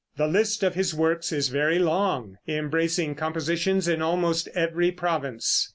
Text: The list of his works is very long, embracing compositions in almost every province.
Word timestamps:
The 0.17 0.25
list 0.25 0.63
of 0.63 0.73
his 0.73 0.95
works 0.95 1.31
is 1.31 1.49
very 1.49 1.77
long, 1.77 2.37
embracing 2.47 3.13
compositions 3.13 3.87
in 3.87 4.01
almost 4.01 4.47
every 4.55 4.89
province. 4.91 5.69